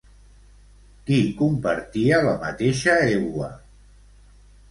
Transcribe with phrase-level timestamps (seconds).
[1.09, 3.51] Qui compartia la mateixa egua?